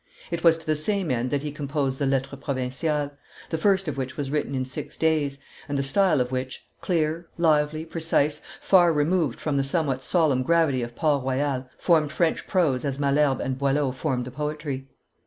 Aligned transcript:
It 0.31 0.43
was 0.43 0.57
to 0.57 0.65
the 0.65 0.75
same 0.75 1.11
end 1.11 1.29
that 1.29 1.43
he 1.43 1.51
composed 1.51 1.99
the 1.99 2.07
Lettres 2.07 2.39
Provinciales, 2.39 3.11
the 3.51 3.57
first 3.59 3.87
of 3.87 3.99
which 3.99 4.17
was 4.17 4.31
written 4.31 4.55
in 4.55 4.65
six 4.65 4.97
days, 4.97 5.37
and 5.69 5.77
the 5.77 5.83
style 5.83 6.19
of 6.19 6.31
which, 6.31 6.65
clear, 6.81 7.27
lively, 7.37 7.85
precise, 7.85 8.41
far 8.59 8.93
removed 8.93 9.39
from 9.39 9.57
the 9.57 9.63
somewhat 9.63 10.03
solemn 10.03 10.41
gravity 10.41 10.81
of 10.81 10.95
Port 10.95 11.23
Royal, 11.23 11.69
formed 11.77 12.11
French 12.11 12.47
prose 12.47 12.83
as 12.83 12.97
Malherbe 12.97 13.41
and 13.41 13.59
Boileau 13.59 13.91
formed 13.91 14.25
the 14.25 14.31
poetry. 14.31 14.87